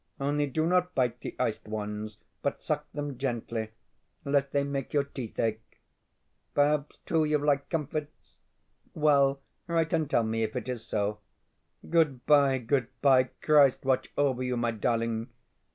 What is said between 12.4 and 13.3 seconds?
goodbye.